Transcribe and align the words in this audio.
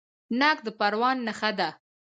ناک 0.39 0.57
د 0.65 0.67
پروان 0.79 1.17
نښه 1.27 1.51
ده. 1.59 1.69